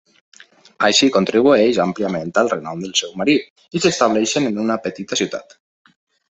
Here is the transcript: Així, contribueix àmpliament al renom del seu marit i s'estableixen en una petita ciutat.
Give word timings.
Així, 0.87 1.09
contribueix 1.17 1.81
àmpliament 1.83 2.33
al 2.43 2.51
renom 2.55 2.81
del 2.87 2.97
seu 3.03 3.13
marit 3.23 3.79
i 3.81 3.85
s'estableixen 3.87 4.51
en 4.53 4.61
una 4.67 4.81
petita 4.89 5.25
ciutat. 5.25 5.59